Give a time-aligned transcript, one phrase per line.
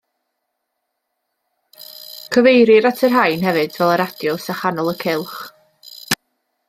[2.35, 5.39] Cyfeirir at y rhain hefyd fel y radiws a chanol y cylch.